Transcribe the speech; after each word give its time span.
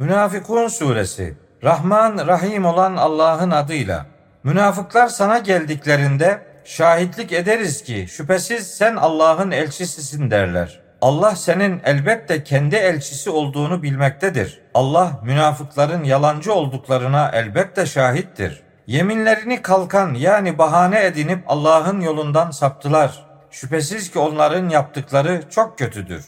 Münafıkun 0.00 0.68
suresi 0.68 1.34
Rahman 1.64 2.26
Rahim 2.26 2.64
olan 2.64 2.96
Allah'ın 2.96 3.50
adıyla. 3.50 4.06
Münafıklar 4.44 5.08
sana 5.08 5.38
geldiklerinde 5.38 6.42
şahitlik 6.64 7.32
ederiz 7.32 7.82
ki 7.82 8.06
şüphesiz 8.08 8.66
sen 8.66 8.96
Allah'ın 8.96 9.50
elçisisin 9.50 10.30
derler. 10.30 10.80
Allah 11.00 11.36
senin 11.36 11.80
elbette 11.84 12.44
kendi 12.44 12.76
elçisi 12.76 13.30
olduğunu 13.30 13.82
bilmektedir. 13.82 14.60
Allah 14.74 15.20
münafıkların 15.24 16.04
yalancı 16.04 16.54
olduklarına 16.54 17.30
elbette 17.34 17.86
şahittir. 17.86 18.62
Yeminlerini 18.86 19.62
kalkan 19.62 20.14
yani 20.14 20.58
bahane 20.58 21.04
edinip 21.04 21.44
Allah'ın 21.46 22.00
yolundan 22.00 22.50
saptılar. 22.50 23.26
Şüphesiz 23.50 24.10
ki 24.10 24.18
onların 24.18 24.68
yaptıkları 24.68 25.42
çok 25.50 25.78
kötüdür. 25.78 26.24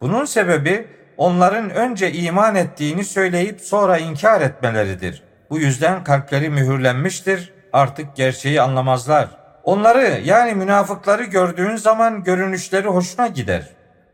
Bunun 0.00 0.24
sebebi 0.24 1.01
onların 1.16 1.70
önce 1.70 2.12
iman 2.12 2.54
ettiğini 2.54 3.04
söyleyip 3.04 3.60
sonra 3.60 3.98
inkar 3.98 4.40
etmeleridir. 4.40 5.22
Bu 5.50 5.58
yüzden 5.58 6.04
kalpleri 6.04 6.50
mühürlenmiştir, 6.50 7.52
artık 7.72 8.16
gerçeği 8.16 8.62
anlamazlar. 8.62 9.28
Onları 9.64 10.20
yani 10.24 10.54
münafıkları 10.54 11.24
gördüğün 11.24 11.76
zaman 11.76 12.24
görünüşleri 12.24 12.88
hoşuna 12.88 13.26
gider. 13.26 13.68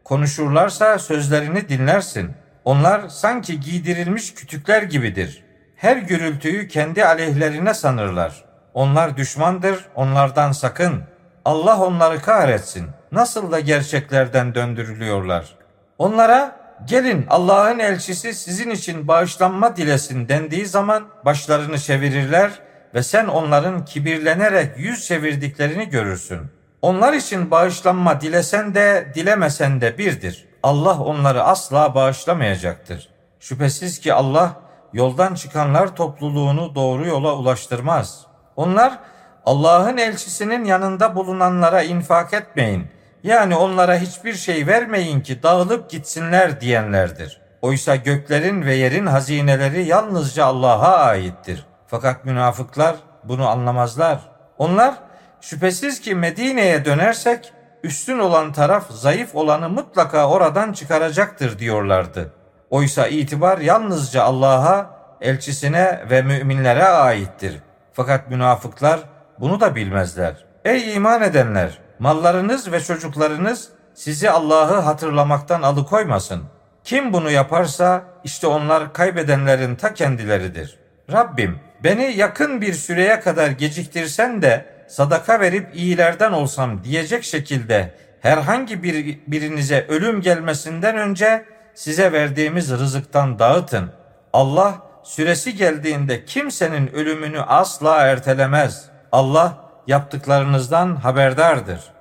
Konuşurlarsa 0.04 0.98
sözlerini 0.98 1.68
dinlersin. 1.68 2.30
Onlar 2.64 3.08
sanki 3.08 3.60
giydirilmiş 3.60 4.34
kütükler 4.34 4.82
gibidir. 4.82 5.44
Her 5.76 5.96
gürültüyü 5.96 6.68
kendi 6.68 7.04
aleyhlerine 7.04 7.74
sanırlar. 7.74 8.44
Onlar 8.74 9.16
düşmandır, 9.16 9.84
onlardan 9.94 10.52
sakın. 10.52 11.02
Allah 11.44 11.80
onları 11.80 12.22
kahretsin. 12.22 12.86
Nasıl 13.12 13.52
da 13.52 13.60
gerçeklerden 13.60 14.54
döndürülüyorlar. 14.54 15.56
Onlara 15.98 16.56
gelin 16.86 17.26
Allah'ın 17.30 17.78
elçisi 17.78 18.34
sizin 18.34 18.70
için 18.70 19.08
bağışlanma 19.08 19.76
dilesin 19.76 20.28
dendiği 20.28 20.66
zaman 20.66 21.08
başlarını 21.24 21.78
çevirirler 21.78 22.50
ve 22.94 23.02
sen 23.02 23.26
onların 23.26 23.84
kibirlenerek 23.84 24.78
yüz 24.78 25.06
çevirdiklerini 25.06 25.88
görürsün. 25.88 26.40
Onlar 26.82 27.12
için 27.12 27.50
bağışlanma 27.50 28.20
dilesen 28.20 28.74
de 28.74 29.12
dilemesen 29.14 29.80
de 29.80 29.98
birdir. 29.98 30.48
Allah 30.62 31.00
onları 31.00 31.42
asla 31.42 31.94
bağışlamayacaktır. 31.94 33.08
Şüphesiz 33.40 34.00
ki 34.00 34.14
Allah 34.14 34.52
yoldan 34.92 35.34
çıkanlar 35.34 35.96
topluluğunu 35.96 36.74
doğru 36.74 37.06
yola 37.06 37.36
ulaştırmaz. 37.36 38.26
Onlar 38.56 38.98
Allah'ın 39.46 39.96
elçisinin 39.96 40.64
yanında 40.64 41.14
bulunanlara 41.14 41.82
infak 41.82 42.34
etmeyin. 42.34 42.86
Yani 43.28 43.56
onlara 43.56 43.96
hiçbir 43.96 44.34
şey 44.34 44.66
vermeyin 44.66 45.20
ki 45.20 45.42
dağılıp 45.42 45.90
gitsinler 45.90 46.60
diyenlerdir. 46.60 47.40
Oysa 47.62 47.96
göklerin 47.96 48.62
ve 48.62 48.74
yerin 48.74 49.06
hazineleri 49.06 49.84
yalnızca 49.84 50.44
Allah'a 50.44 50.96
aittir. 50.96 51.66
Fakat 51.86 52.24
münafıklar 52.24 52.96
bunu 53.24 53.48
anlamazlar. 53.48 54.18
Onlar 54.58 54.94
şüphesiz 55.40 56.00
ki 56.00 56.14
Medine'ye 56.14 56.84
dönersek 56.84 57.52
üstün 57.82 58.18
olan 58.18 58.52
taraf 58.52 58.90
zayıf 58.90 59.34
olanı 59.34 59.68
mutlaka 59.68 60.28
oradan 60.28 60.72
çıkaracaktır 60.72 61.58
diyorlardı. 61.58 62.32
Oysa 62.70 63.06
itibar 63.06 63.58
yalnızca 63.58 64.22
Allah'a, 64.22 64.90
elçisine 65.20 66.04
ve 66.10 66.22
müminlere 66.22 66.84
aittir. 66.84 67.60
Fakat 67.92 68.30
münafıklar 68.30 69.00
bunu 69.40 69.60
da 69.60 69.74
bilmezler. 69.74 70.44
Ey 70.64 70.94
iman 70.94 71.22
edenler! 71.22 71.87
Mallarınız 71.98 72.72
ve 72.72 72.80
çocuklarınız 72.80 73.68
sizi 73.94 74.30
Allah'ı 74.30 74.80
hatırlamaktan 74.80 75.62
alıkoymasın. 75.62 76.42
Kim 76.84 77.12
bunu 77.12 77.30
yaparsa 77.30 78.02
işte 78.24 78.46
onlar 78.46 78.92
kaybedenlerin 78.92 79.74
ta 79.74 79.94
kendileridir. 79.94 80.78
Rabbim 81.12 81.58
beni 81.84 82.16
yakın 82.16 82.60
bir 82.60 82.72
süreye 82.72 83.20
kadar 83.20 83.50
geciktirsen 83.50 84.42
de 84.42 84.66
sadaka 84.88 85.40
verip 85.40 85.76
iyilerden 85.76 86.32
olsam 86.32 86.84
diyecek 86.84 87.24
şekilde 87.24 87.94
herhangi 88.20 88.82
bir 88.82 89.18
birinize 89.26 89.86
ölüm 89.88 90.20
gelmesinden 90.20 90.98
önce 90.98 91.44
size 91.74 92.12
verdiğimiz 92.12 92.70
rızıktan 92.70 93.38
dağıtın. 93.38 93.90
Allah 94.32 94.74
süresi 95.02 95.56
geldiğinde 95.56 96.24
kimsenin 96.24 96.94
ölümünü 96.94 97.40
asla 97.40 97.96
ertelemez. 97.96 98.84
Allah 99.12 99.67
yaptıklarınızdan 99.88 100.96
haberdardır.'' 100.96 101.97